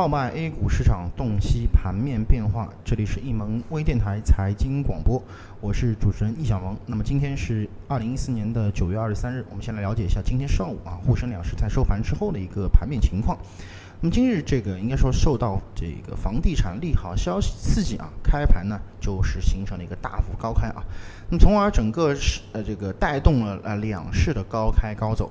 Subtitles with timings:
[0.00, 5.22] 号脉 A 股市场洞悉盘面变化，这里是易盟微电台财经广播，
[5.60, 6.74] 我是主持人易小萌。
[6.86, 13.36] 那么今天是二零一四年的九月二十三日，我们先来了解一下今天上午啊沪深两市在收盘之后的一个盘面情况。
[14.00, 20.82] 那么今日这个应该说受到这个房地产利好消息刺激啊，开盘呢就是形成了一个大幅高开啊，
[21.28, 25.30] 那么从而整个是呃这个带动了呃两市的高开高走。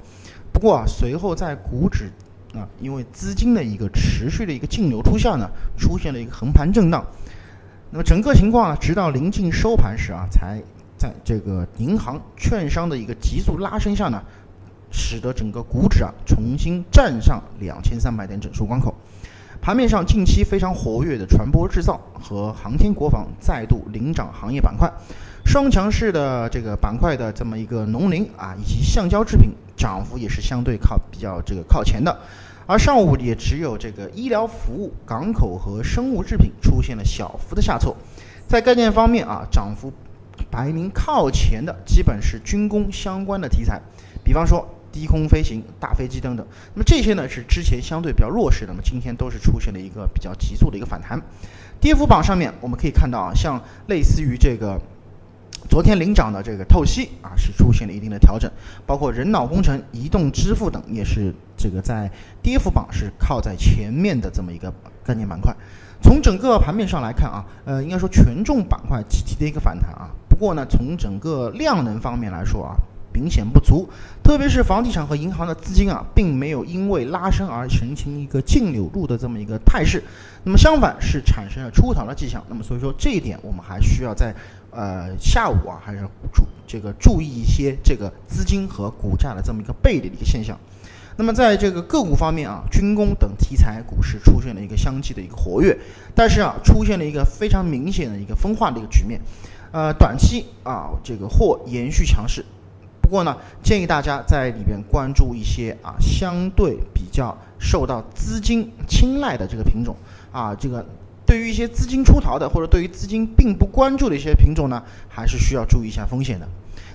[0.54, 2.12] 不过啊随后在股指
[2.54, 7.06] 啊，因为资金的一个持续的一个净流出下呢，出现了一个横盘震荡。
[7.92, 10.62] 那么整个情况啊，直到临近收盘时啊，才
[10.98, 14.22] 在这个银行、券商的一个急速拉升下呢，
[14.92, 18.94] 使得整个股指啊重新站上两千三百点整数关口。
[19.62, 24.90] 盘面上近期非常活跃的船舶制造和航天国防再度领涨行业板块，
[25.50, 29.50] 双强势的这个板块的这么一个农林啊以及橡胶制品。
[29.76, 32.20] 涨幅也是相对靠比较这个靠前的，
[32.68, 37.96] 而上午也只有这个医疗服务、港口和生物制品出现了小幅的下挫。
[38.46, 39.92] 在概念方面啊，涨幅
[40.52, 43.82] 排名靠前的基本是军工相关的题材，
[44.22, 46.46] 比方说低空飞行、大飞机等等。
[46.74, 51.20] 那么这些呢是之前相对比较弱势的，那么今天都是出现了一个比较急速的一个反弹。
[51.80, 54.78] 跌幅榜上面我们可以看到啊，像类似于这个。
[55.70, 58.52] 昨天领涨的这个透析啊，是出现了一定的调整，
[58.88, 64.74] 包括人脑工程、移动支付等，也是这个在跌幅榜是靠在前面的这么一个
[65.06, 65.56] 概念板块。
[66.02, 70.10] 从整个盘面上来看啊，呃，应该说权重板块集体的一个反弹啊。
[70.28, 72.76] 不过呢，从整个量能方面来说啊。
[73.14, 73.90] 明显不足，
[74.24, 80.04] 特别是房地产和银行的资金啊，并没有因为拉升而形成一个净流入的这么一个态势，
[80.44, 82.44] 那么相反是产生了出逃的迹象。
[82.48, 84.34] 那么所以说这一点我们还需要在
[84.72, 86.00] 呃下午啊，还是
[86.34, 90.58] 注这个注意一些这个资金和股价的这么一个背离的一个现象。
[91.18, 95.78] 那么在这个个股方面啊，军工等题材股市出现了一个相继的一个活跃，
[96.16, 99.20] 但是啊，出现了一个非常明显的一个分化的一个局面，
[99.74, 102.46] 呃，短期啊这个或延续强势。
[103.10, 109.96] 不过呢，建议大家在里边关注一些啊，相对比较受到资金青睐的这个品种
[110.32, 110.86] 啊，这个
[111.26, 116.48] 对于一些资金出逃的或者对于资金并不关注的一些品种呢，还是需要注意一下风险的。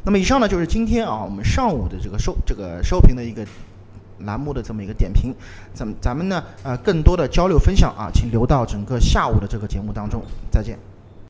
[0.04, 3.44] 那么以上呢就是今天啊我们上午的这个收这个收评的一个
[4.20, 5.34] 栏目的这么一个点评，
[5.74, 10.22] 咱咱们呢呃更多的交流分享啊，请留到整个下午的这个节目当中，
[10.52, 10.78] 再见。